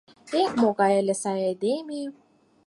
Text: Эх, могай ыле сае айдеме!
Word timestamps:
Эх, 0.39 0.51
могай 0.61 0.93
ыле 1.01 1.15
сае 1.21 1.43
айдеме! 1.49 2.01